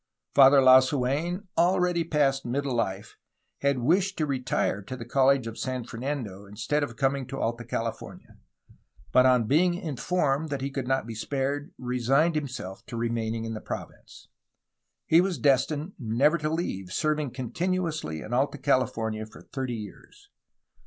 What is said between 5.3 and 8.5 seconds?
of San Fernando instead of coming to Alta California,